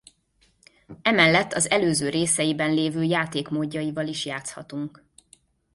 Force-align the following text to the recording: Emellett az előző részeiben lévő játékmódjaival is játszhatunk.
Emellett 1.01 1.53
az 1.53 1.69
előző 1.69 2.09
részeiben 2.09 2.73
lévő 2.73 3.03
játékmódjaival 3.03 4.07
is 4.07 4.25
játszhatunk. 4.25 5.03